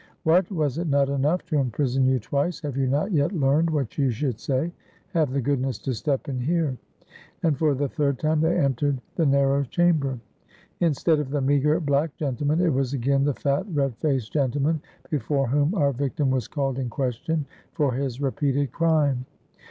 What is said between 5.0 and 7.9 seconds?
Have the goodness to step in here." And for the